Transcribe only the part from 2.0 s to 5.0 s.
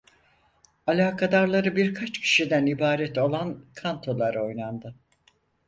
kişiden ibaret olan kantolar oynandı.